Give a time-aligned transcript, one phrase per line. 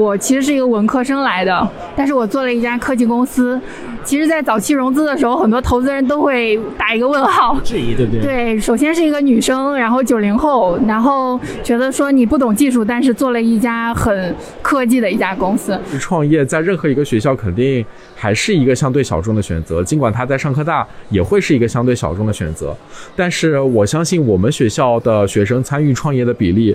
[0.00, 3.60] 我其实是一个文科生来的，但是我做了一家科技公司。
[4.02, 8.22] 其实，在早期融资的时候，很多投资人都会打一个问号，质疑，对不对？
[8.22, 15.78] 对，首先是一个女生，然后九零后，然后觉得说你不懂技术，但是做了一家很科技的一家公司。
[16.00, 17.84] 创业在任何一个学校肯定
[18.16, 22.74] 还是一个相对小众的选择，尽管他在上科大也会是一个相对小众的选择，
[23.14, 26.74] 但是我相信我们学校的学生参与创业的比例，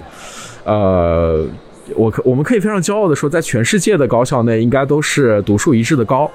[0.63, 1.43] 呃。
[1.93, 6.29] 我可我们可以非常骄傲的说，在全世界的高校内，应该都是独树一帜的高。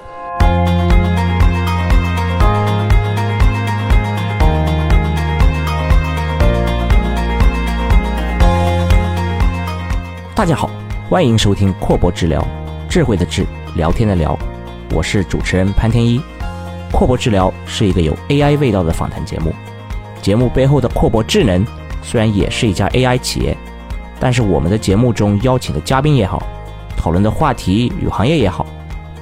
[10.33, 10.69] 大家好，
[11.09, 12.41] 欢迎收听阔博治疗，
[12.89, 13.45] 智慧的智，
[13.75, 14.37] 聊天的聊，
[14.95, 16.21] 我是主持人潘天一。
[16.93, 19.53] 阔博治疗是一个有 AI 味道的访谈节目，
[20.21, 21.65] 节目背后的阔博智能
[22.01, 23.55] 虽然也是一家 AI 企业。
[24.23, 26.43] 但是我们的节目中邀请的嘉宾也好，
[26.95, 28.63] 讨论的话题与行业也好，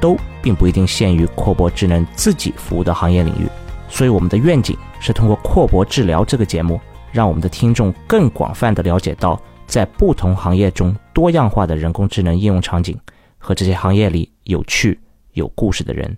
[0.02, 3.48] 都并不一定限于阔博智能自己服务的行业领域。
[3.88, 6.82] 所以我们的愿景是通过阔博治疗这个节目，
[7.14, 13.00] 让我们的听众更广泛的了解到在不同行业中多样化的人工智能应用场景
[13.38, 15.00] 和这些行业里有趣
[15.32, 16.18] 有故事的人。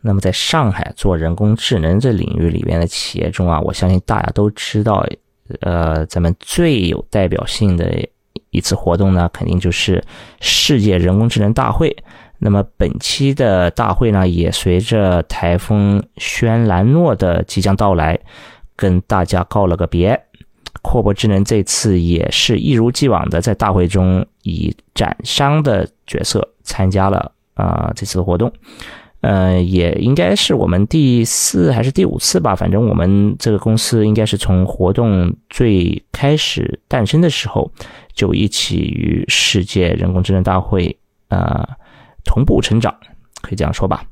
[0.00, 5.06] 那么在上海做人工智能这领域里面的企业中啊，我相信大家都知道，
[5.60, 8.08] 呃，咱们最有代表性的。
[8.50, 10.02] 一次活动呢，肯定就是
[10.40, 11.96] 世界人工智能大会。
[12.38, 18.18] 那么本期的大会呢，也随着台风轩兰诺的即将到来，
[18.74, 20.20] 跟大家告了个别。
[20.80, 28.52] 阔博智能这次也是一如既往的在大会中以展商的角色参加了啊这次活动。
[29.22, 37.72] 呃，也应该是我们第四还是第五次吧，反正我们这个公司应该是从活动最开始诞生的时候。
[38.14, 40.94] 就一起与世界人工智能大会
[41.28, 41.66] 呃
[42.26, 42.94] 同步成长，
[43.40, 44.04] 可以这样说吧。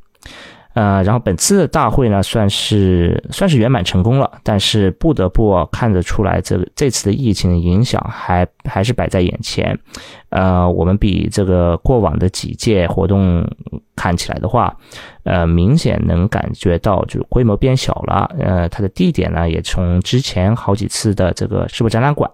[0.72, 9.76] 呃，然后本次的大会呢，算是算是圆满成功了，但是不得不看得出来，这这次的疫情的影响还还是摆在眼前。
[10.28, 13.44] 呃，我们比这个过往的几届活动
[13.96, 14.76] 看起来的话，
[15.24, 18.30] 呃，明显能感觉到就规模变小了。
[18.38, 22.30] 呃，它的地点呢，也从之前好几次的这个世博展览馆。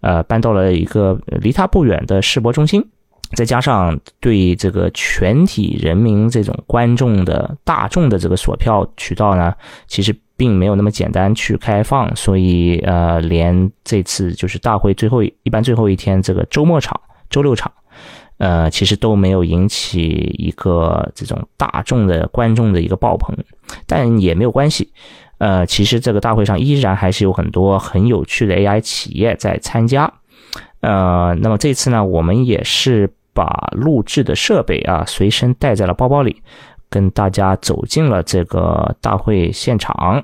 [0.00, 2.88] 呃，搬到了一个离他不远的世博中心，
[3.34, 9.54] 再加上对这个全体人民这种观众的大众的这个锁票渠道呢，
[9.86, 17.70] 其实并没有那么简单去开放，所以呃，连这次就是大会最后一般最后一天这个周末场、周六场，
[18.38, 23.36] 呃，其实都没有引起一个这种大众的观众的一个爆棚，
[23.86, 24.92] 但也没有关系。
[25.38, 30.12] 呃，其实这个大会上依然还是有很多很有趣的 AI 企业在参加。
[30.80, 36.42] 呃，那么这次呢，我们也是把录制的设备啊随身带在了包包里，
[36.90, 40.20] 跟大家走进了这个大会现场。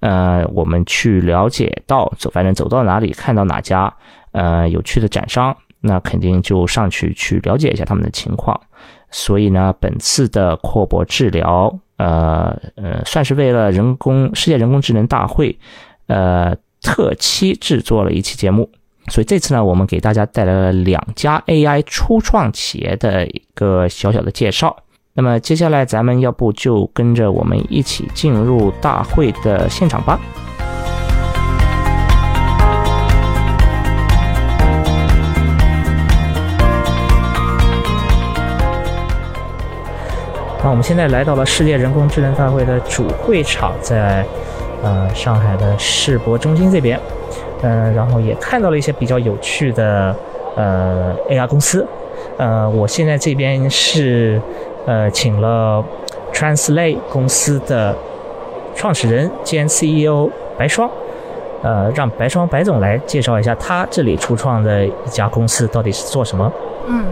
[0.00, 3.90] 呃，我们去了解到走，反正走到哪里看到哪家
[4.32, 8.60] 呃有趣的展商，那肯定就上去去了解一下他们的情况。
[9.10, 11.74] 所以呢，本次的阔博治疗。
[11.98, 15.56] 呃呃，算是为了人工世界人工智能大会，
[16.08, 18.68] 呃，特期制作了一期节目。
[19.12, 24.74] 所以这次呢，我们给大家带来了两家 AI 初创企业的一个小小的介绍。
[25.12, 30.18] 那么接下来，咱们要不就跟着我们一起进入大会的现场吧。
[40.64, 44.24] 那我们现在来到了世界人工智能大会的主会场，在
[44.82, 46.98] 呃上海的世博中心这边，
[47.62, 50.14] 嗯，然后也看到了一些比较有趣的
[50.56, 51.86] 呃 AR 公司，
[52.36, 54.40] 呃，我现在这边是
[54.86, 55.84] 呃请了
[56.32, 57.94] Translate 公司的
[58.74, 60.28] 创始人兼 CEO
[60.58, 60.90] 白霜，
[61.62, 66.50] 呃，让白霜白总来介绍一下他这里初创的一家公司到底是做什么。
[66.88, 67.04] 嗯，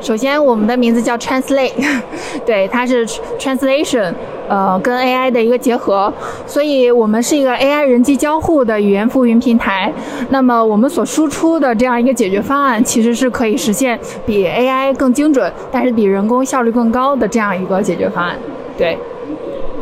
[0.00, 1.72] 首先我们的名字叫 Translate，
[2.44, 3.06] 对，它是
[3.38, 4.12] translation，
[4.48, 6.12] 呃，跟 AI 的一个结合，
[6.46, 9.92] 所以我们是一个 AI 人机交互的语言服务云平台。
[10.28, 18.36] 那么我们所输出的这样一个解决方案，其实是可以实现比 AI 更精准，但是比人工效率更高的这样一个解决方案。
[18.76, 18.98] 对。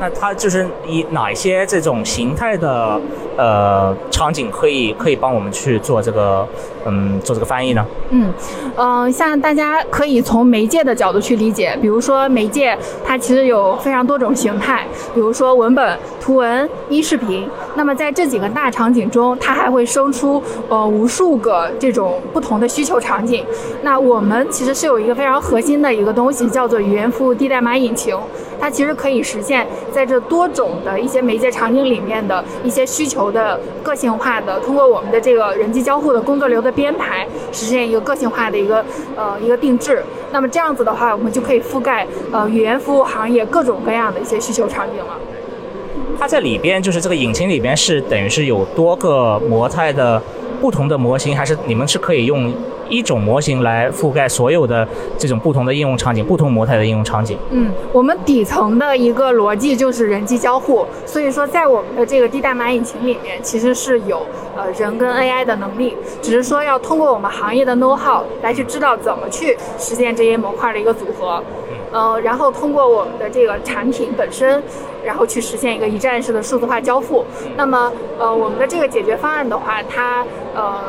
[0.00, 3.00] 那它就是以哪一些这种形态的
[3.36, 6.46] 呃场景可以可以帮我们去做这个
[6.86, 7.84] 嗯做这个翻译呢？
[8.10, 8.32] 嗯，
[8.76, 17.48] 嗯，像大家可以从媒介的角度去理解，比如说媒介它其实有非常多种形态，比如说文本、图文、音视频。
[17.76, 23.44] 那么在这几个大场景中，它还会生出呃无数个这种不同的需求场景。
[23.82, 28.16] 那我们其实是有一个非常核心的一个东西，叫做语言服务低代码引擎。
[28.60, 38.84] 它其实可以实现在这多种的一些媒介场景里面的一些需求的个性化的，通过我们的这个人机交互的工作流的编排，实现一个个性化的一个
[39.16, 40.02] 呃一个定制。
[40.32, 45.18] 那么这样子的话，我们就可以覆盖呃语言服务行业各种各样的一些需求场景了。
[46.18, 50.20] 它在里边就是这个引擎里边是等于是有多个模态的
[50.60, 52.52] 不同的模型，还是你们是可以用？
[52.90, 57.36] 一种模型来覆盖所有的这种不同的应用场景，不同模态的应用场景。
[57.50, 64.20] 嗯，我们底层的一个逻辑就是人机交互，所以说在我们的这个低代码引擎里面，其实是有
[64.54, 71.42] 呃人跟 AI 的能力，只是说要通过我们行业的 know how 来去知道怎么去实现这些模块的一个组合，
[71.90, 74.62] 呃，然后通过我们的这个产品本身，
[75.04, 77.24] 然后去实现一个一站式的数字化交付。
[77.56, 80.24] 那么呃，我们的这个解决方案的话，它
[80.54, 80.80] 呃。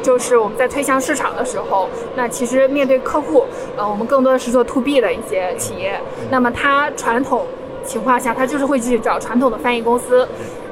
[0.00, 3.44] 就是我们在推向市场的时候，那其实面对客户，
[3.76, 6.00] 呃，我们更多的是做 to B 的一些企业。
[6.30, 7.44] 那么它传统
[7.84, 10.26] 情况下，它就是会去找传统的翻译公司，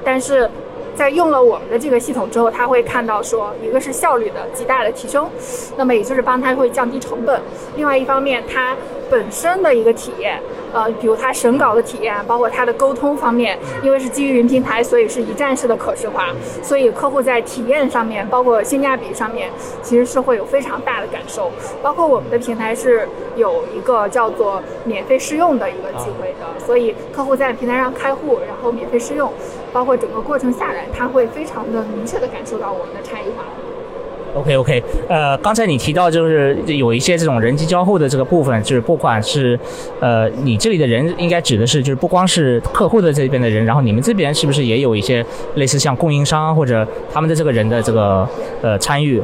[0.05, 0.49] 但是
[0.95, 5.29] 在用了我们的这个系统之后，他会看到说，一个是效率的极大的提升，
[5.77, 7.43] 那么也就是帮他会降低成本。
[7.75, 8.75] 另外一方面，它
[9.11, 10.41] 本身的一个体验。
[10.73, 19.49] 呃，比如它审稿的体验，包括它的沟通方面，因为是基于云平台，所以是一站式的可视化，所以客户在体验上面，包括性价比上面，
[19.81, 21.51] 其实是会有非常大的感受。
[21.83, 29.33] 包括我们的平台是有一个叫做免费试用的一个机会的，所以客户在平台上开户，然后免费试用，
[29.73, 33.45] 包括整个过程下来，他会非常的明确的感受到我们的差异化。
[34.37, 39.59] OK OK，呃，刚才你提到就是有一些这种人机交互的这个部分，就是不管是，
[39.99, 45.25] 呃，你这里的人应该指的是就是不光是客户的这边的人，然后你们这边是不是也有一些
[45.55, 48.29] 类似像供应商或者他们的这个人的这个
[48.61, 49.23] 呃参与？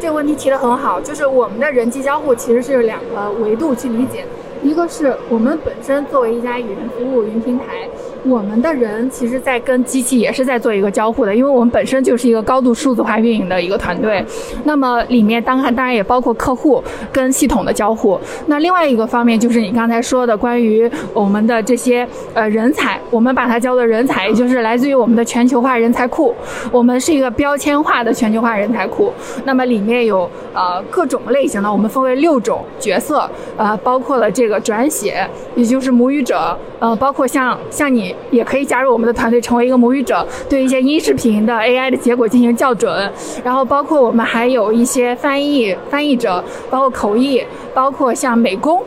[0.00, 4.24] 这个问题提的很好，就是我们的人机交互其实是两个维度去理解，
[4.62, 7.88] 一个是我们本身作为一家语言服务云平台。
[8.26, 14.24] 我们的人其实，在跟机器也是在做一个交互的，因为我们本身就是一个高度数字化运营的一个团队。
[14.64, 16.82] 那么里面当然当然也包括客户
[17.12, 18.18] 跟系统的交互。
[18.46, 26.34] 那另外一个方面就是你刚才说的关于我们的这些呃人才，我们把它叫做人才，也就是来自于我们的全球化人才库。
[26.72, 29.12] 我们是一个标签化的全球化人才库。
[29.44, 33.28] 那么里面有呃各种类型的，我们分为六种角色，
[33.58, 38.13] 呃包括了这个转写，也就是母语者，呃包括像像你。
[38.30, 43.12] 也可以加入我们的团队，成为一个母语者，对一些音视频的 AI 的结果进行校准。
[43.42, 48.82] 然后包括我们还有一些翻译翻译者，包括口译，包括像美工。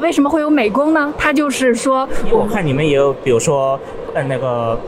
[0.00, 1.12] 为什么会有美工呢？
[1.16, 3.78] 他就是说，我看你们也有，比如说，
[4.14, 4.78] 呃，那个。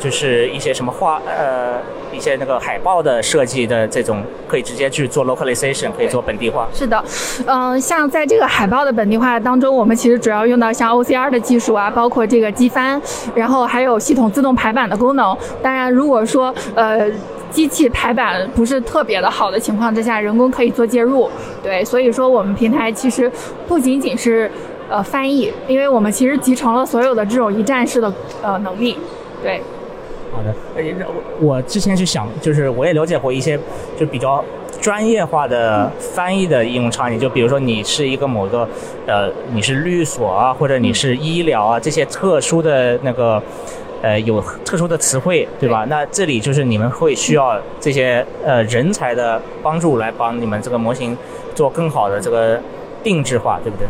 [0.00, 1.74] 就是一些什么画呃
[2.18, 6.66] 一些那个海报的设计的这种，可以直接去做 localization，可以做本地化。
[6.74, 7.02] 是的，
[7.46, 13.00] 嗯，像在这个海报的本地化当中，我们其实主要用到像 OCR 的技术啊，包括这个机翻，
[13.36, 15.36] 然后还有系统自动排版的功能。
[15.62, 17.08] 当然，如果说呃
[17.52, 21.30] 机器排版不是特别的好的情况之下，人工可以做介入。
[21.62, 23.30] 对，所以说我们平台其实
[23.68, 24.50] 不仅仅是
[24.90, 28.12] 呃翻译，因为我们其实集成了所有的这种一站式的
[28.42, 28.98] 呃能力。
[29.40, 29.62] 对。
[30.32, 30.82] 好的，呃，
[31.40, 33.58] 我我之前是想，就是我也了解过一些，
[33.98, 34.44] 就比较
[34.80, 38.68] 专业化的翻译的应用场景，就比如说你是一个某个，
[39.06, 43.42] 呃，你是律所啊，或者你是医疗啊，这些特殊的那个，
[44.02, 45.84] 呃，有特殊的词汇，对吧？
[45.88, 51.16] 那这里就是你们会需要这些呃人才的帮助来帮你们这个模型
[51.54, 52.60] 做更好的这个
[53.02, 53.86] 定制化，对不对？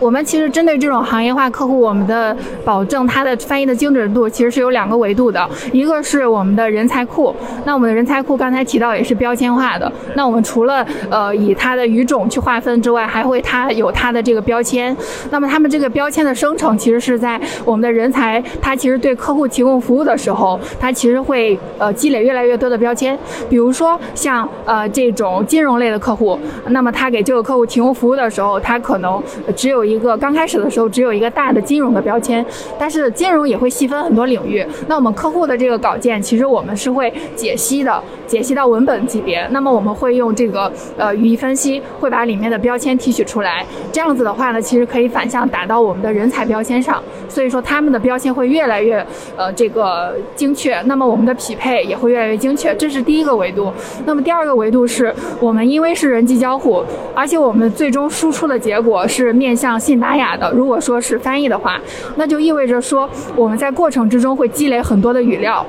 [0.00, 7.34] 我们其实针对这种行业化客户，我们的保证它的翻译的精准度其实是有两个维度的，一个是我们的人才库，
[7.64, 14.96] 那我们的人才库刚才提到也是标签化的，那我们除了呃以它的语种去划分之外，还会它有它的这个标签，
[15.30, 26.38] 那么他们这个标签的生成其实是在我们的人才，他其实对客户提供服务的时候，他其实会呃积累越来越多的标签，比如说像呃这种金融类的客户，
[26.68, 29.22] 那么他给这个客户提供服务的时候，他可能
[29.54, 32.44] 只有一个刚开始的时候只有一个大的金融的标签，
[32.78, 34.66] 但是金融也会细分很多领域。
[34.88, 39.46] 那我们客户的这个稿件，其实我们是会解析的，解析到文本级别。
[39.50, 43.64] 那么我们会用这个呃语义分析，会把里面的标签提取出来。
[43.92, 47.02] 这样子的话呢，其实可以反向打到我们的人才标签上。
[47.28, 49.04] 所以说他们的标签会越来越
[49.36, 52.74] 呃这个精确，那么我们的匹配也会越来越精确。
[52.76, 53.72] 这是第一个维度。
[54.04, 56.82] 那么第二个维度是我们因为是人机交互，
[57.14, 60.50] 而且我们最终输出的结果是面向信达雅的。
[60.52, 61.80] 如果说是翻译的话，
[62.16, 65.64] 那就意味着说我们在过程之中会积累很多的语料。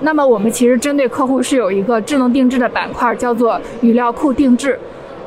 [0.00, 4.78] 那么我们其实针对客户是有一个智能定制的板块，叫做语料库定制。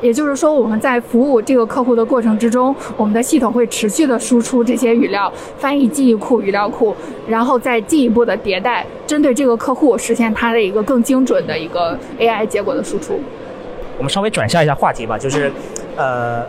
[0.02, 6.94] 也就是说，我们在服务这个客户的过程之中，我们的系统会持续的输出这些语料，翻译记忆库、语料库，
[7.26, 13.18] 然后再进一步的迭代，针对这个客户实现它的一个更精准的一个 AI 结果的输出。
[13.96, 15.50] 我们稍微转向一下话题吧，就是，
[15.96, 16.44] 呃，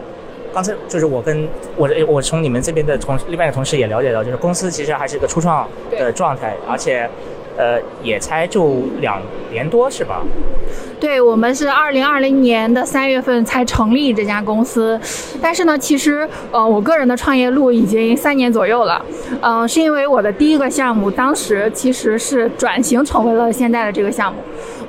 [0.53, 7.09] 刚才就是我跟我我从你们这边的同另外一个同事也了解到，就是公司其实还是一个初创的状态，而且，
[7.57, 9.19] 呃，也才就两
[9.51, 10.21] 年多，是吧？
[10.99, 14.99] 对我们是二零二零年的三月份才成立这家公司，
[15.39, 19.03] 但是呢，其实呃，我个人的创业路已经三年左右了，
[19.41, 24.39] 嗯，是因为我的第一个项目当时其实是转型成为了现在的这个项目。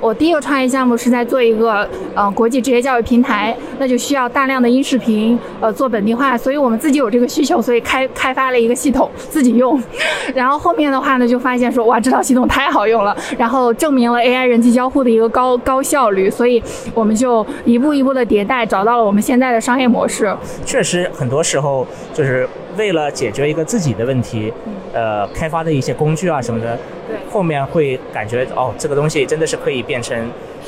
[0.01, 9.79] 我第一个创业项目是在做一个呃国际职业教育平台，那就需要大量的音视频呃做本地化，所以我们自己有这个需求，所以开开发了一个系统自己用，
[10.33, 16.09] 然后后面的话呢就发现说哇这套系统太好用了，然后证明了 AI 人机交互的一个高高效。
[16.09, 16.63] 率，所以
[16.95, 20.35] 我们就一步一步的迭代，找到了我们现在的商业模式。
[20.65, 21.85] 确实，很多时候
[22.15, 24.51] 就是为了解决一个自己的问题，
[24.91, 26.75] 呃，开发的一些工具啊什么的，
[27.07, 30.17] 对，后面会感觉哦，这个东西真的是可以变成，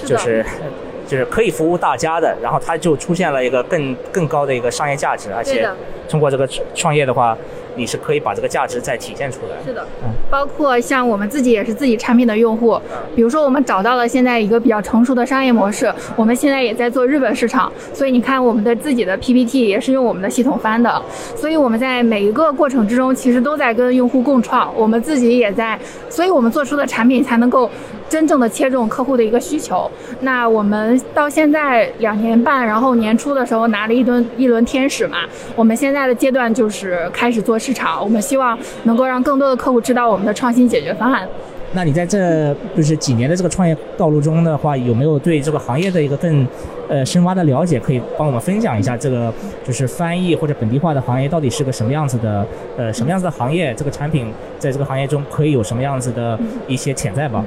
[0.06, 0.46] 就是
[1.08, 5.68] 就是可以服务大家的，然后它就出现了一个更更高的一个商业价值，而且
[6.08, 7.36] 通过这个创业的话。
[7.76, 9.56] 你是可以把这个价值再体现出来。
[9.66, 12.80] 是的，嗯，包括像我们自己也是自己产品的用户，
[13.16, 21.02] 比如说我们找到了现在一个比较成熟的商业模式，我们现在也在做日本市场，所以你看我们的自己的 PPT 也是用我们的系统翻的，
[21.36, 27.70] 所以我们在每一个过程之中其实都在跟用户共创，我们自己也在，所以我们做出的产品才能够。
[28.12, 29.90] 真正的切中客户的一个需求。
[30.20, 35.20] 那我们到现在两年半，然后年初的时候拿了一吨一轮天使嘛。
[35.56, 41.26] 我们现在的阶段就是开始做市场，我们希望能够让更多的客户知道我们的创新解决方案。
[41.74, 46.46] 那你在这就是几年的这个创业道路中的话，有没有对这个行业的一个更
[46.90, 47.80] 呃深挖的了解？
[47.80, 49.34] 可以帮我们分享一下这个
[49.66, 52.46] 就是翻译或者本地化的行业到底是个什么样子的？
[52.78, 53.74] 呃，什么样子的行业？
[53.76, 56.38] 这个产品在这个行业中可以有什么样子的
[56.68, 57.44] 一些潜在吧？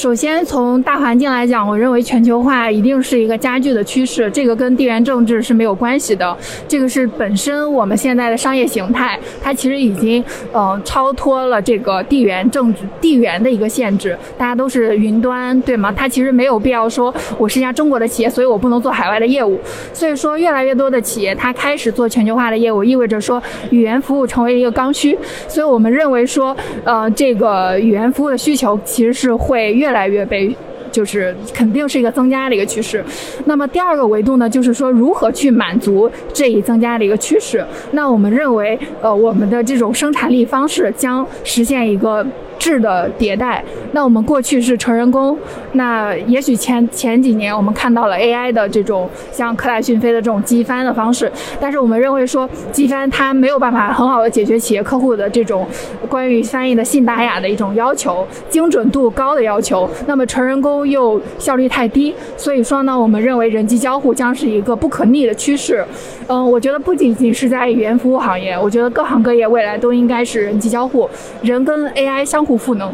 [0.00, 6.34] 首先，从大环境来讲，我认为全球化一定是一个加剧的趋势，这个跟地缘政治是没有关系的，
[6.66, 15.92] 这个是本身我们现在的商业形态，它其实已经呃超脱了这个地缘政治地缘的一个限制，大家都是云端，对吗？
[15.94, 19.60] 它其实没有必要说我是一家中国的企业，所以我不能做海外的业务。
[19.92, 25.18] 所以说，越来越多的企业它开始做全球化的业务，意味着说语言服务成为一个刚需。
[25.46, 29.74] 所以我们认为说，呃，这个语言服务的需求其实是会。
[29.89, 30.56] 越越来越悲，
[30.90, 33.04] 就是肯定是一个增加的一个趋势。
[33.46, 37.64] 那么第二个维度呢，就是说如何去满足这一增加的一个趋势。
[37.92, 42.26] 那我们认为，呃，我们的这种生产力方式将实现一个。
[42.60, 45.34] 质的迭代，那我们过去是纯人工，
[45.72, 55.66] 那也许前前几年我们看到了 AI 的这种像科大讯飞的这种机翻的方式，但是我们认为说机翻它没有办法很好的解决企业客户的这种
[56.06, 65.84] 关于翻译的信达雅的一种要求，精准度高的要求，那么纯人工又效率太低，所以说呢，我们认为人机交互将是一个不可逆的趋势。
[66.28, 71.10] 嗯，我觉得不仅仅是在语言服务行业，我觉得各行各业未来都应该是人机交互，
[71.42, 72.60] 人跟 AI 相互。
[72.60, 72.92] 赋能，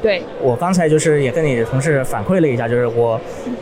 [0.00, 3.20] 对我刚才就是也跟你的同事反馈了一下，就是我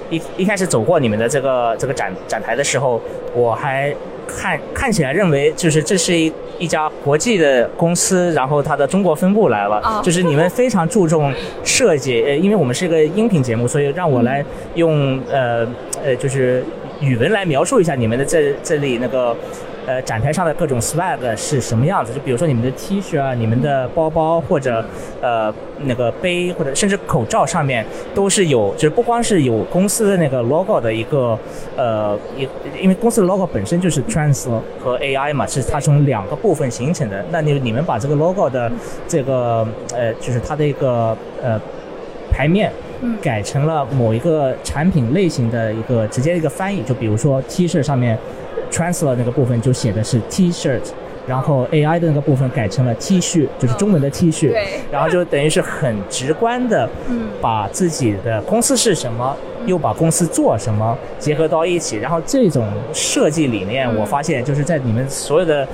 [0.09, 3.01] 一一开始走过你们的这个这个展展台的时候，
[3.35, 3.93] 我还
[4.37, 11.33] 看看起来认为就是这是一一家国际的公司，然后它的中国分部来了，就是你们非常注重
[11.65, 15.67] 设计，呃，因为我们是一个音频节目，所以让我来用呃
[16.05, 16.65] 呃就是
[17.01, 19.37] 语文来描述一下你们的这这里那个。
[19.85, 22.13] 呃，展台上的各种 swag 是什么样子？
[22.13, 24.85] 就比如说你们的 T 恤啊，你们的包包或者
[25.21, 25.53] 呃
[25.85, 27.85] 那个杯或者甚至口罩上面
[28.15, 31.37] 都是有，就是不光是有公司的那个 logo 的一个
[31.77, 32.49] 呃一，
[32.81, 34.49] 因为公司的 logo 本身就是 trans
[34.79, 37.25] 和 AI 嘛，是它从两个部分形成的。
[37.31, 38.71] 那你你们把这个 logo 的
[39.09, 41.61] 这个呃就是它的一个呃
[42.31, 42.73] 牌面
[43.21, 48.17] 改成了某一个产品类型的一个直接一个翻译，就比如说 T 恤上面。
[48.73, 50.81] Transfer 那个部分就写的是 T-shirt，
[51.27, 54.81] 然后 AI 的那个部分改成了 T 恤，就是中文的 T 恤，对。
[54.91, 57.29] 然后就等于是很直观的嗯。
[57.41, 65.67] 把自己的公司是什么，又把公司做什么结合到一起，然后这种设计理念，嗯我发现就是在你们所有的，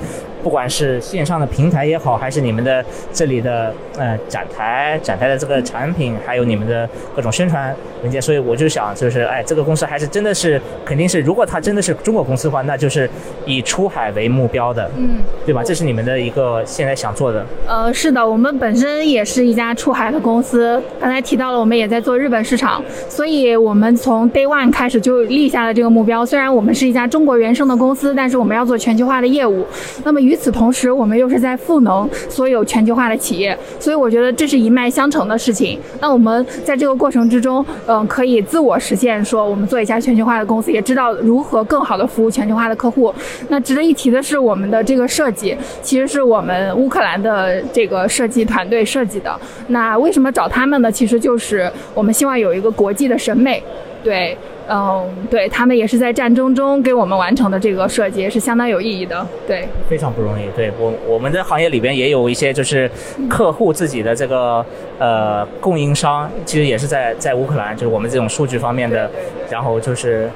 [0.43, 13.09] 不管是线上的平台也好，还是你们的这里的呃展台展台的这个产品，还有你们的各种宣传文件，所以我就想，就是哎，这个公司还是真的是肯定是，如果它真的是中国公司的话，那就是
[13.45, 15.19] 以出海为目标的，嗯。
[15.45, 15.63] 对吧？
[15.63, 17.43] 这是你们的一个现在想做的。
[17.67, 20.79] 呃，是的，我们本身也是一家出海的公司。
[20.99, 26.25] 刚才提到了，我们也在做日本市场，所以我我们从 day one 开始就立下了这个目标。
[26.25, 29.65] 虽然我们是一家中国原生的公司，但是我们要做全球化的业务。
[30.03, 35.79] 那么与此同时，我们又是在赋能所有全球化的企业，所以我觉得这是一脉相承的事情。
[36.01, 43.15] 那我们在这个过程之中，嗯、可以自我实现，说我们做一家全球化的公司，也知道如何更好的服务全球化的客户。
[43.47, 49.33] 那值得一提的是，我们的这个设计其实是我们乌克兰的这个设计团队设计的。
[49.67, 50.91] 那为什么找他们呢？
[50.91, 53.63] 其实就是我们希望有一个国际的审美，
[54.03, 54.37] 对。
[54.71, 59.25] 嗯，对他们也是在战争中给我们完成的这个设计，也是相当有意义的。
[59.47, 60.43] 对，非常不容易。
[60.55, 62.87] 对我我们的行业里边也有一些就是
[63.27, 64.63] 客户自己的这个
[64.99, 69.09] 呃供应商，其实也是在在乌克兰，就是我们这种数据方面的，
[69.49, 70.29] 然后就是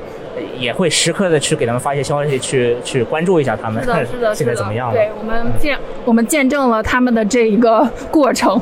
[0.58, 4.96] 也会时刻的去给他们发一些消息，去去关注一下他们是的，是的，现在怎么样了。
[4.96, 8.60] 对我们见我们见证了他们的这一个过程，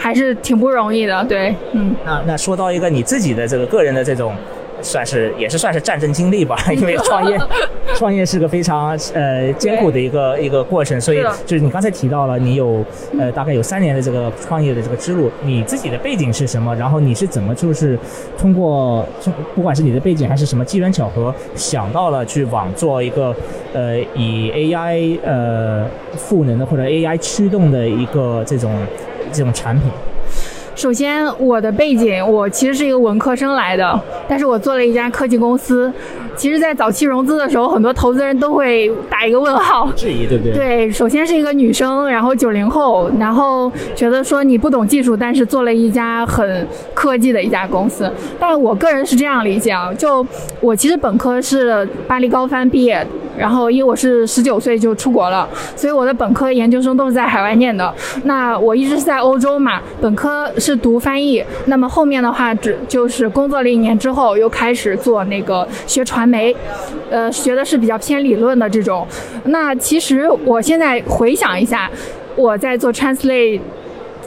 [0.00, 1.24] 还是挺不容易的。
[1.26, 1.94] 对，嗯。
[2.04, 4.34] 那那说到一个你自己的这个个人的这种。
[4.82, 7.38] 算是也是算是战争经历吧， 因为创业
[7.94, 12.82] 创业是个非常呃艰苦的一个一个过程，所以就是你刚才提到了你有
[13.18, 16.74] 呃大概有三年的这个创业的这个之路，你自己的背景是什么？
[16.76, 17.98] 然后你是怎么就是
[18.38, 19.06] 通过
[19.54, 23.36] 不管是你的背景还是什么机缘巧合，想到了去往做一个
[23.74, 28.74] 呃以 AI 呃赋能的或者 AI 驱动的一个这种
[29.32, 29.90] 这种产品。
[30.76, 35.92] 首先，我的背景，我其实是一个文科生来的，但是我做了一家科技公司。
[36.36, 40.54] 其实，在早期融资的时候，很多投资人都会打一个问号，质疑，对不对？
[40.54, 48.10] 对，首先是一个女生，然后九零后，然后觉得说你不懂技术，但是做了一家很科技的一家公司。
[48.38, 50.26] 但我个人是这样理解啊，就
[50.60, 53.06] 我其实本科是巴黎高翻毕业，
[53.40, 57.92] 然后因为我是十九岁就出国了，所以我的本科、研究生都是在海外念的。
[58.24, 66.54] 那我一直是在欧洲嘛，本科是读翻译，那么后面的话只就是工作了一年之后，又开始做那个学传媒，
[67.10, 69.06] 呃，学的是比较偏理论的这种。
[69.44, 71.90] 那其实我现在回想一下，
[72.36, 73.60] 我在做 translate。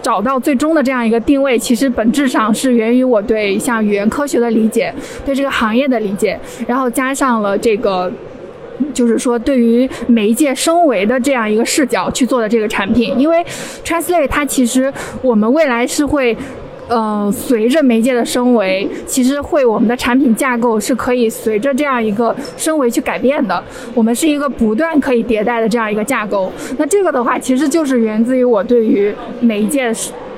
[0.02, 4.94] 找到最终的这样一个定位，其实本质上是源于我对像语言科学的理解，
[5.26, 8.12] 对这个行业的理解，然后加上了这个。
[8.94, 13.44] 就是说，对于媒介升维的这样一个视角去做的这个产品，因为
[13.84, 16.36] Translate 它其实我们未来是会。
[16.90, 23.64] 呃，随着媒介的升维，其实会我们的产品架构是可以随着这样一个升维去改变的。
[23.94, 26.52] 我们是一个不断可以迭代的这样一个架构。
[26.78, 29.94] 那这个的话，其实就是源自于我对于媒介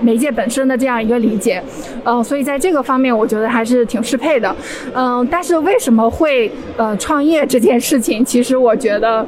[0.05, 1.61] 媒介本身的这样一个理解。
[2.03, 4.55] 呃，所以在这个方面，我觉得还是挺适配的。
[4.93, 9.25] 嗯、但是为什么会呃创业这件事情，其实我觉得。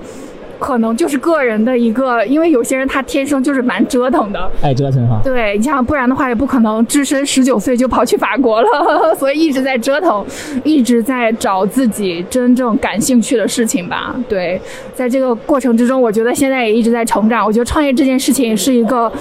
[0.59, 5.19] 可能就是个人的一个，因为有些人他天生就是蛮折腾的，爱折腾哈。
[5.23, 10.25] 对，你像不然的话也不可能只身十九岁就跑去法国了， 所以一直在折腾，
[10.63, 14.15] 一直在找自己真正感兴趣的事情吧。
[14.27, 14.59] 对，
[14.93, 17.45] 在这个过程之中，我觉得现在也一直在成长。
[17.45, 19.11] 我觉得创业这件事情是一个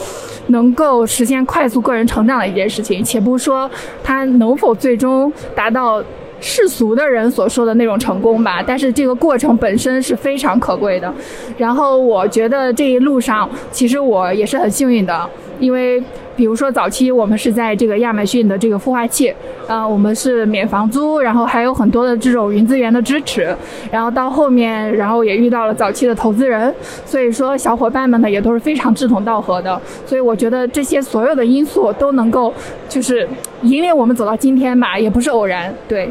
[0.49, 3.71] 能够实现快速个人成长的一件事情，且不说
[4.03, 6.03] 它能否最终达到。
[6.41, 11.13] 世俗的人所说的那种成功吧，但是这个过程本身是非常可贵的。
[11.57, 16.03] 然后我觉得这一路上，其实我也是很幸运的，因为
[16.37, 19.33] 比如说早期我们是在这个亚马逊的这个孵化器，
[19.67, 23.57] 啊、我们是免房租，然后还有很多的这种云资源的支持。
[23.91, 26.73] 然后到后面，然后也遇到了早期的投资人，
[27.07, 29.81] 所以说小伙伴们呢也都是非常志同道合的。
[30.05, 32.53] 所以我觉得这些所有的因素都能够
[32.89, 33.27] 就是
[33.63, 36.11] 引领我们走到今天吧，也不是偶然，对。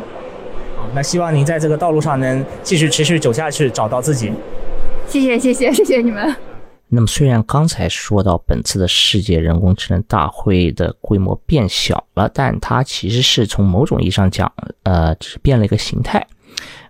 [0.94, 4.32] 那希望您在这个道路上能继续持续走下去，找到自己。
[5.08, 6.36] 谢谢，谢谢，谢谢你们。
[6.88, 14.52] 那么，虽然刚才说到本次的世界人工智能大会的规模变小了，但它其实是从某种意义上讲，
[14.84, 16.26] 呃，只是变了一个形态。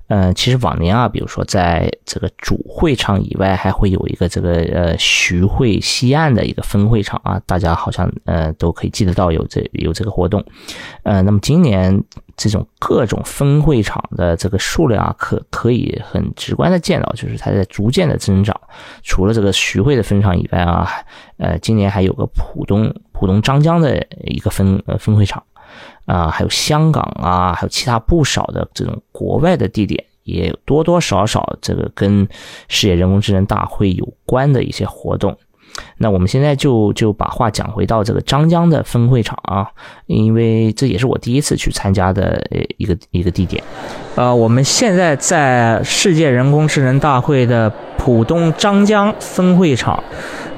[0.07, 10.45] 呃，其实往年啊，比如说在这个主会场以外，还会有一个这个呃徐汇西岸的一个分会场啊，大家好像呃都可以记得到有这有这个活动。
[11.03, 12.03] 呃，那么今年
[12.37, 18.55] 这种各种分会场的这个数量啊，可可以很直观的见到，就是它在逐渐的增长。
[19.01, 20.87] 除了这个徐汇的分场以外啊，
[21.37, 25.41] 呃，今年还有个浦东浦东张江的一个分呃分会场。
[26.05, 32.27] 啊，还有香港啊，还有其他不少的这种国外的地点，也多多少少这个跟
[32.67, 35.37] 世界人工智能大会有关的一些活动。
[35.97, 39.67] 那我们现在就就把话讲回到这个张江的分会场啊，
[40.05, 42.41] 因为这也是我第一次去参加的
[42.77, 43.61] 一个一个地点。
[44.15, 50.01] 呃，我们现在在世界人工智能大会的浦东张江分会场，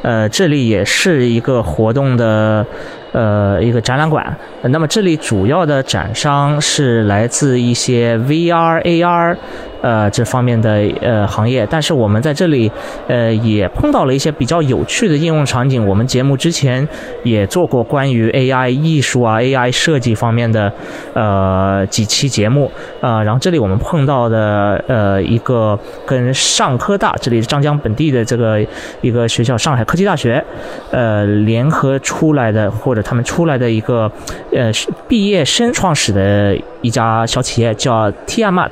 [0.01, 2.65] 呃，这里也是一个活动的。
[3.13, 4.37] 呃，一个展览馆。
[4.63, 9.37] 那么这里主要的展商是来自一些 VR、AR。
[9.79, 12.69] 呃，这方面的呃行业，但是我们在这里
[13.07, 15.85] 呃也碰到了一些比较有趣的应用场景。
[15.87, 16.85] 我们节目之前
[17.23, 20.73] 也做过关于 AI 艺术啊、AI 设计方面的
[21.13, 22.69] 呃几期节目
[23.01, 23.21] 啊。
[23.21, 28.59] 然后这里我们碰到的呃一个跟上科大，这里是张江本地的这个
[29.01, 30.43] 一个学校，上海科技大学
[30.91, 34.11] 呃联合出来的，或者他们出来的一个
[34.51, 34.69] 呃
[35.07, 38.69] 毕业生创始的一家小企业，叫 Tiamat，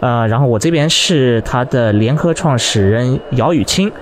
[0.00, 0.26] 呃。
[0.26, 3.92] 然后我这边是他的联合创始人姚雨清，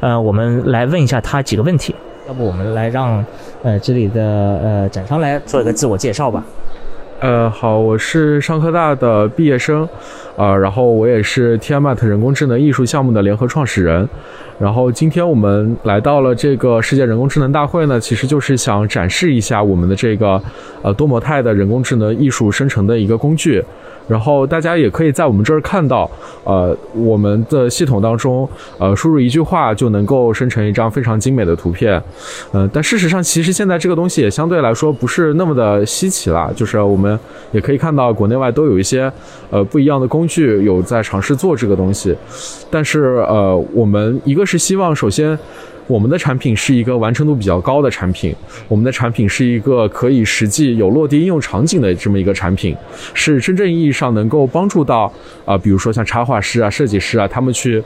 [0.00, 1.94] 呃，我们来问一下他几个问题。
[2.26, 3.22] 要不我们来让
[3.62, 6.42] 呃这里的呃展商来做一个自我介绍吧。
[7.24, 9.88] 呃，好，我是上科大的毕业生，
[10.36, 14.06] 呃，然后我也是 Tiamat 人工智能艺术项目的联合创始人。
[14.58, 20.38] 然后今天我们来到了这个世界人工智能大会呢，其实就是想展示一下我们的这个
[20.82, 23.64] 呃多模态的人工智能艺术生成的一个工具。
[24.06, 26.10] 然后大家也可以在我们这儿看到，
[26.44, 32.02] 呃，我们的系统当中，呃，输入一句话就能够生成一张非常精美的图片，
[32.52, 37.18] 嗯，但事实上，其实现在这个东西也相对来说不是那么的稀奇了，就是我们
[37.52, 39.10] 也可以看到国内外都有一些，
[39.50, 42.14] 呃，不一样的工具有在尝试做这个东西，
[42.70, 45.38] 但是呃，我们一个是希望首先。
[45.86, 48.34] 我们的产品是一个完成度比较高的产品，
[48.68, 52.74] 我们的产品是一个可以实际有落地应用场景的这么一个产品，
[53.12, 55.12] 是真正意义上能够帮助到
[55.44, 57.82] 啊，比如说像插画师啊、设计师啊，他们去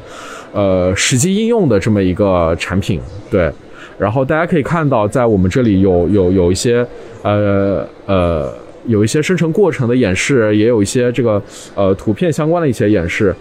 [0.53, 3.01] 呃实际应用的这么一个产品。
[3.31, 3.51] 对，
[3.99, 6.87] 然后大家可以看到，在我们这里有有有一些
[7.23, 8.55] 呃呃
[8.87, 11.43] 有一些生成过程的演示，也有一些这个
[11.75, 13.35] 呃图片相关的一些演示。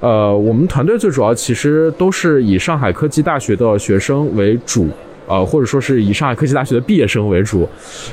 [0.00, 4.88] 呃，我们团队最主要其实都是以上海科技大学的学生为主，
[5.26, 7.68] 呃，或者说是以上海科技大学的毕业生为主。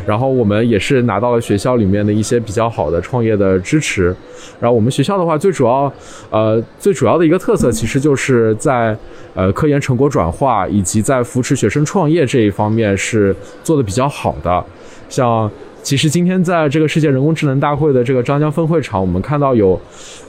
[0.06, 4.15] 然后我们也是拿到了学校里面的一些比较好的创业的支持。
[4.60, 5.91] 然后我们学校的话，最主要，
[6.32, 8.98] 呃，最主要的一个特色，其实就是在
[9.36, 14.65] 呃科研成果转化以及在扶持学生创业这一方面是做的比较好的，
[15.08, 15.50] 像。
[15.86, 19.80] 其实今天在这个世界人工智能大会的这个张江分会场，我们看到有，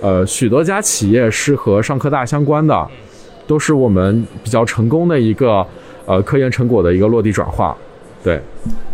[0.03, 2.87] 呃，许多家企业是和上科大相关的，
[3.47, 5.66] 都是我们比较成功的一个
[6.05, 7.75] 呃科研成果的一个落地转化。
[8.23, 8.38] 对，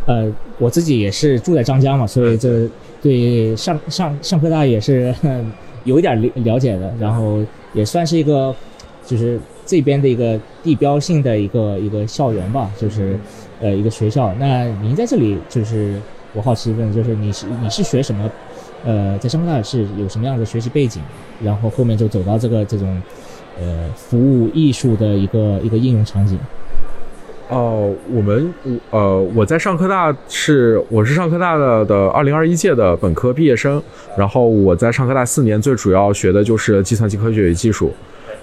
[0.06, 2.70] 呃，我自己也是住在张江嘛，所以这
[3.02, 5.12] 对上上上科大也是
[5.82, 8.54] 有一点了了解的，然后也算是一个
[9.04, 13.18] 就是这边的一个地标性的一个一个校园吧，就是
[13.60, 14.32] 呃一个学校。
[14.38, 15.96] 那您在这里就是。
[16.34, 18.30] 我好奇问，就是你是你是学什么？
[18.84, 21.00] 呃，在上科大是有什么样的学习背景？
[21.42, 23.00] 然后后面就走到这个这种，
[23.60, 26.38] 呃，服务艺术的一个一个应用场景。
[27.48, 33.80] 哦，我们我呃，我在上科大是我是上科大的的二零二一届的本科毕业生，
[34.16, 37.92] 然后我在上科大四年，最主要学的就是计算机科学与技术。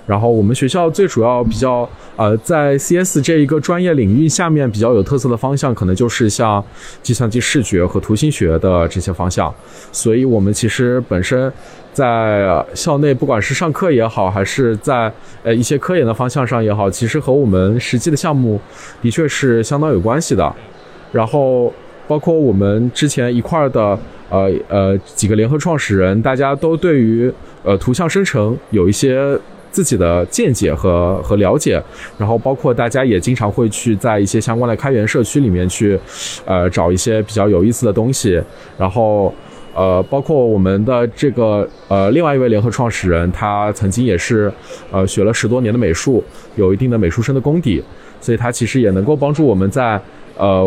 [0.09, 6.63] 然后我们学校最主要比较呃，在 CS 这一个专业领域下面比较有特色的方向，可能就是像
[7.03, 9.53] 计算机视觉和图形学的这些方向。
[9.91, 11.53] 所以我们其实本身
[11.93, 18.59] 在校内，不管是上课也好，还是在呃一些科研的方向上也好，其实和我们实际的项目
[19.03, 20.51] 的确是相当有关系的。
[21.11, 21.71] 然后
[22.07, 23.97] 包括我们之前一块儿的
[24.31, 29.39] 呃呃几个联合创始人，大家都对于呃图像生成有一些。
[29.71, 31.81] 自己的见解和和了解，
[32.17, 35.99] 然后包括大家也经常会去在一些相关的开源社区里面去，
[36.45, 38.41] 呃，找一些比较有意思的东西，
[38.77, 39.33] 然后
[39.73, 44.51] 呃，包括我们的这个呃另外一位联合创始人，他曾经也是
[44.91, 46.23] 呃学了十多年的美术，
[46.55, 47.81] 有一定的美术生的功底，
[48.19, 50.01] 所以他其实也能够帮助我们在
[50.39, 50.65] 呃，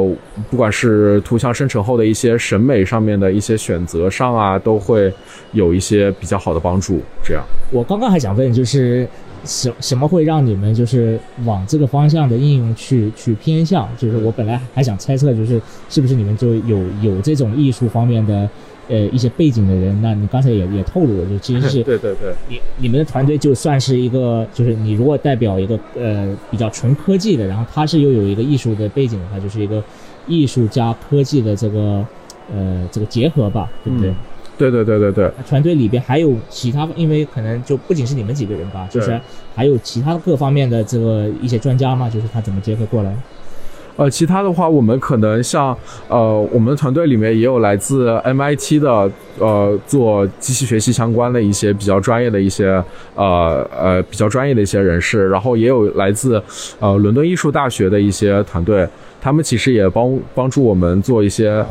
[0.50, 5.12] 不管是图像生成后的一些审美上面的一些选择上啊，都会
[5.52, 7.00] 有一些比较好的帮助。
[7.24, 9.08] 这样，我刚刚还想问，就是
[9.44, 13.88] 什什么会让你们就是往这个方向的应用去去偏向？
[13.96, 18.46] 就是我本来还想猜测，就是是不是你们就有有这种艺术方面的
[18.88, 20.00] 呃一些背景的人？
[20.02, 29.82] 那你刚才也也透露了，就其实是 对对对，你你们的团队就算是一个，就是你如果代表一个呃比较纯科技的，然后他是又有一个艺术的背景的话，就是一个
[30.26, 32.04] 艺术加科技的这个
[32.52, 34.10] 呃这个结合吧，对不对？
[34.10, 34.16] 嗯
[34.58, 39.18] 对对对对对，团队里边还有其他，因为可能就不仅是你们几个人吧，就是
[39.56, 43.16] 还有其他各方面的这个一些专家嘛，就是他怎么结合过来？
[43.96, 45.76] 呃，其他的话，我们可能像
[46.08, 52.82] 呃，我们团队里面也有来自 MIT 的呃，做机器学习相关的一些比较专业的一些
[53.14, 56.42] 呃呃比较专业的一些人士，然后也有来自
[56.80, 58.88] 呃伦敦艺术大学的一些团队，
[59.20, 61.64] 他们其实也帮帮助我们做一些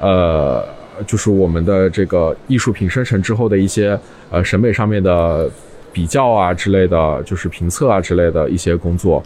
[0.00, 0.64] 呃，
[1.06, 3.98] 就是我们的这个艺术品生成之后的一些
[4.30, 5.50] 呃审美上面的
[5.92, 9.20] 比较啊之类的，就是评测啊之类的一些工作。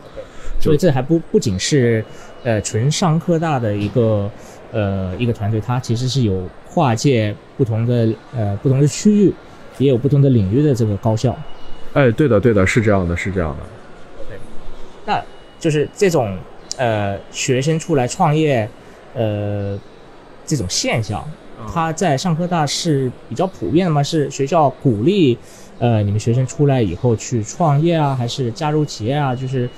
[0.61, 2.05] 所以这还不不仅是
[2.45, 4.31] 呃纯上科大的一个
[4.73, 9.33] 呃一个团队，它其实是有跨界不同的呃不同的区域，
[9.79, 11.37] 也有不同的领域的这个高校。
[11.95, 14.37] 哎，对的，对的，是这样的，是这样的。
[15.07, 15.23] 那
[15.59, 16.39] 就是这种
[16.77, 18.69] 呃学生出来创业，
[19.15, 19.79] 呃
[20.47, 21.25] 这种现象，
[21.73, 24.03] 它在上科大是比较普遍的吗？
[24.03, 25.37] 是学校鼓励
[25.79, 29.35] 呃你们学生出来以后去创业啊，还是加入企业啊？
[29.35, 29.69] 就是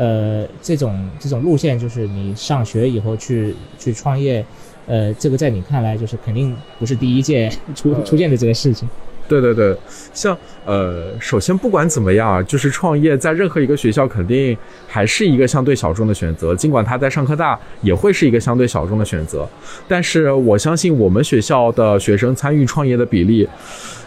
[0.00, 4.42] 呃这种这种路线，就是你上学以后去去创业，
[4.86, 8.88] 呃这个在你看来就是肯定不是第一届出出现的这个事情。
[9.28, 9.76] 对对对，
[10.12, 10.36] 像
[10.66, 14.56] 呃，首先不管怎么样啊，就是创业在任何一个学校肯定
[14.88, 19.48] 还是一个相对小众的选择，尽管他在上科大也会是一个相对小众的选择，
[19.86, 23.48] 但是我相信我们学校的学生参与创业的比例，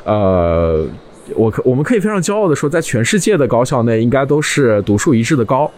[0.03, 0.85] 呃，
[1.35, 5.69] 我可我们可以非常骄傲的说，在全世界的高校内应该都是独树一帜的高。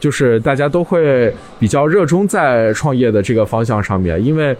[0.00, 4.56] 就是大家都会比较热衷在创业的这个方向上面，因为，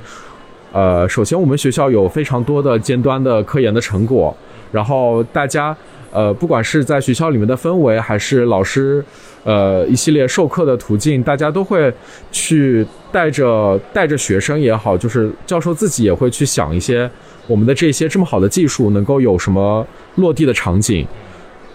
[0.73, 4.37] 呃，首先我们学校有非常多的尖端的科研的成果，
[4.71, 5.77] 然后大家，
[6.13, 9.05] 呃，不管是在学校里面的氛围，还是老师，
[9.45, 11.93] 呃，一系列授课的途径，大家都会
[12.31, 17.11] 去带着带着学生也好，就是教授自己也会去想一些
[17.47, 21.07] 我们的这些这么好的技术能够有什么落地的场景。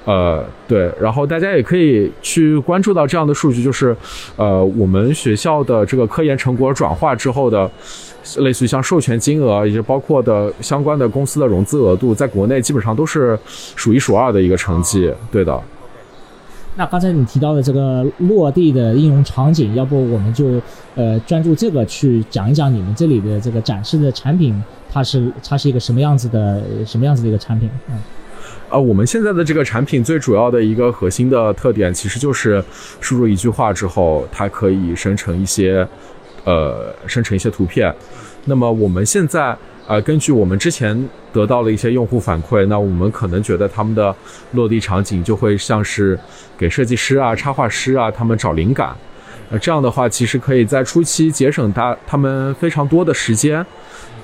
[0.05, 3.95] 呃，对，然后大家也可以去关注到这样的数据，就是，
[4.35, 7.69] 呃，我们学校的这个科研成果转化之后的，
[8.39, 13.39] 类似于像授权金额，以及包括的相关的公司的融资额度，在国内基本上都是
[13.75, 15.09] 数一数二的一个成绩。
[15.31, 15.57] 对的，
[16.75, 20.59] 那刚才你提到的这个落地的应用场景，要不我们就
[20.95, 24.61] 呃专注这个去讲一讲你们这里的这个展示的产品，
[24.91, 27.69] 它是它是一个什么样子的什么样子的一个产品？
[27.89, 27.95] 嗯，
[28.69, 32.63] 呃，我们现在的这个产品最主要的一个核心的特点，其实就是
[32.99, 35.87] 输入一句话之后，它可以生成一些，
[36.43, 37.93] 呃，生成一些图片。
[38.45, 39.55] 那么我们现在
[39.87, 40.97] 呃，根据我们之前
[41.31, 44.15] 得到的一些用户反馈，那我们可能觉得他们的
[44.53, 46.17] 落地场景就会像是
[46.57, 48.95] 给设计师啊、插画师啊他们找灵感。
[49.49, 53.63] 呃，这样的话，其实可以在初期节省他他们非常多的时间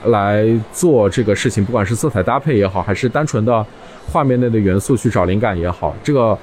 [0.05, 3.65] 来做这个事情，不管是色彩搭配也好，还是单纯的
[4.11, 6.37] 画面内的元素去找灵感也好，这个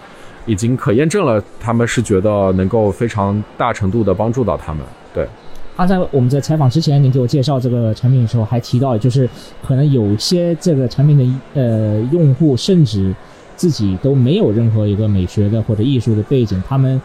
[0.45, 4.83] 已经可验证了，他们是觉得能够非常大程度的帮助到他们。
[5.15, 5.27] 对。
[5.77, 9.29] 刚才我们在采访之前，您给我介绍这个产品的时候，还提到，就是
[9.63, 13.15] 可能有些这个产品的呃用户，甚至
[13.57, 16.99] 自己都没有任何一个美学的或者艺术的背景，他们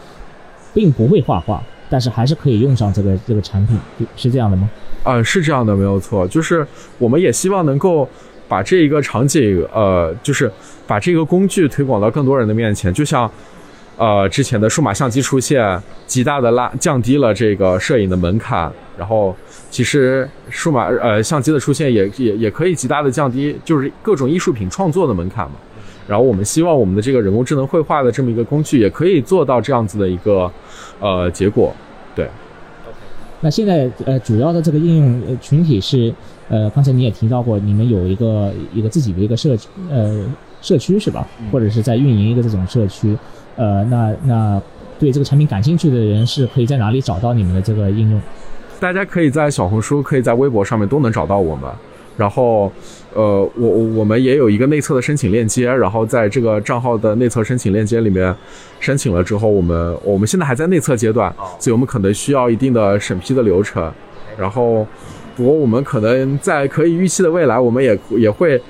[0.74, 3.78] 并不会画画，但是还是可以用上这个这个产品，
[4.16, 4.70] 是这样的吗？
[5.04, 6.26] 嗯，是这样的，没有错。
[6.28, 6.66] 就是
[6.98, 8.08] 我们也希望能够
[8.48, 10.50] 把这一个场景，呃，就是
[10.88, 13.30] 把这个工具推广到更多人的面前，就像。
[13.98, 18.72] 呃，之前的数码相机出现，极大的拉降低了这个摄影的门槛。
[18.98, 19.36] 然后，
[19.70, 25.52] 其实数码呃相机的出现也也也可以极大的降低，就是各种艺术品创作的门槛嘛。
[26.12, 30.52] 然后，我们希望我们的这个人工智能绘画的这么一个工具，也可以做到这样子的一个
[31.00, 31.74] 呃结果。
[32.14, 32.28] 对。
[33.40, 36.14] 那现在呃主要的这个应用群体是
[36.50, 39.56] 呃刚才你也提到过，你们有一个一个自己的一个社
[39.90, 40.26] 呃
[40.62, 41.26] 社区是吧？
[41.50, 43.18] 或者是在运营一个这种社区。
[43.56, 44.62] 呃，那那
[45.00, 48.22] 对这个产品感兴趣的人是可以在哪里找到你们的这个应用？
[48.82, 51.72] 大家可以在小红书、可以在微博上面都能找到我们。
[52.22, 52.72] 然后，
[53.16, 58.32] 呃，我我们也有一个内测的申请链接，然后在这个账号的内测申请链接里面
[58.80, 63.92] 申请了之后，我们我们现在还在内测阶段，所以我们可能需要一定的审批的流程。
[64.38, 64.86] 然后，
[65.36, 68.62] 不过我们可能在可以预期的未来，我们也也会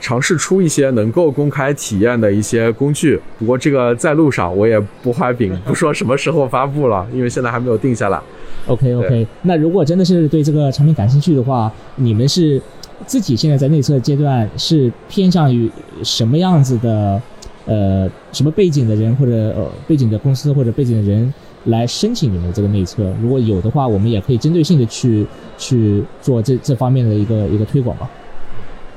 [0.00, 3.20] 尝试出一些能够公开体验的一些工具。
[3.38, 8.20] 不过这个在路上，我也不画饼，不说什么时候发布了，因为现在还没有定下来。
[8.66, 12.60] OK OK，那如果真的是对这个产品感兴趣的话，你们是
[13.04, 15.70] 自己现在在内测阶段是偏向于
[16.02, 17.20] 什么样子的？
[17.68, 23.12] 呃，什么背景的人或者呃背景的公司或者背景的人来申请你们这个内测？
[23.20, 25.26] 如果有的话，我们也可以针对性的去
[25.58, 28.08] 去做这这方面的一个一个推广吧。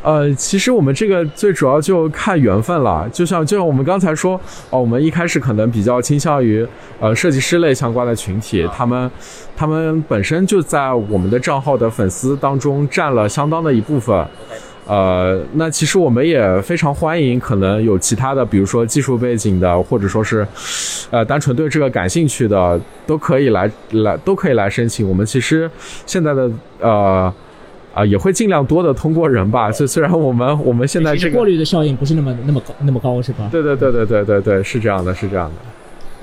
[0.01, 6.65] 呃，其实我们这个最主要就看缘分了，就像就像我们刚才说，哦，我们一开始可能比较倾向于
[7.01, 9.12] 呃设计师类相关的群体，他们
[9.57, 14.25] 他们本身就在我们的账号的粉丝当中占了相当的一部分。
[14.88, 20.47] 呃，那其实我们也非常欢迎，可能有其他的，比如说技术背景的，或者说是，
[21.12, 25.07] 呃，单纯对这个感兴趣的，都可以来来都可以来申请。
[25.07, 25.69] 我们其实
[26.05, 27.33] 现在的呃。
[27.99, 29.69] 啊，也会尽量多的通过人吧。
[29.69, 33.49] 虽虽然我们我们现在这个过滤的效应不是那么那么高那么高，是吧？
[33.51, 35.55] 对对对对对对对，是这样的，是这样的。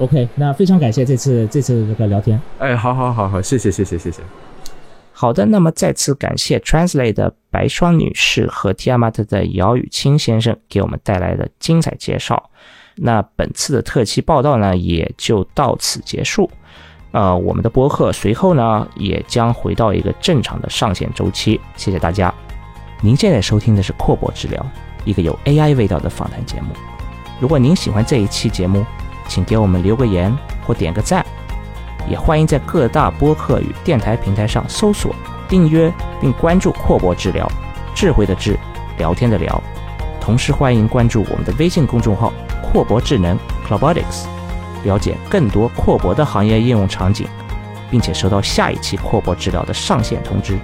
[0.02, 2.40] OK，那非常感谢这次这次这个聊天。
[2.58, 4.22] 哎，好好好好，谢谢谢谢谢谢。
[5.12, 12.50] 好的，那么再次感谢 Translate 的白霜女士和 Tiamat 的姚雨清先生给我们带来的精彩介绍。
[12.96, 16.50] 那本次的特期报道呢，也就到此结束。
[17.16, 21.58] 呃，我们的播客随后呢也将回到一个正常的上线周期。
[21.74, 22.32] 谢谢大家。
[23.00, 24.64] 您现在收听的是阔博治疗，
[25.06, 26.74] 一个有 AI 味道的访谈节目。
[27.40, 28.84] 如果您喜欢这一期节目，
[29.28, 30.30] 请给我们留个言
[30.66, 31.24] 或点个赞。
[32.06, 35.14] 也欢迎在各大播客与电台平台上搜索、
[35.48, 37.50] 订阅并关注阔博治疗，
[37.94, 38.58] 智慧的智，
[38.98, 39.62] 聊天的聊。
[40.20, 42.30] 同时欢迎关注我们的微信公众号
[42.62, 44.35] “阔博智能 Clobotics”。
[44.86, 47.26] 了解更多阔博的行业应用场景，
[47.90, 50.56] 并且收到下一期阔博治疗的上线通知。